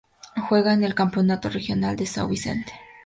Juega 0.49 0.73
en 0.73 0.83
el 0.83 0.95
Campeonato 0.95 1.47
regional 1.47 1.95
de 1.95 2.05
São 2.05 2.27
Vicente. 2.27 2.73